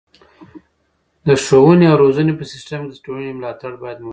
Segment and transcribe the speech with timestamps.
[1.27, 4.09] د ښوونې او روزنې په سیستم کې د ټولنې ملاتړ باید موجود وي.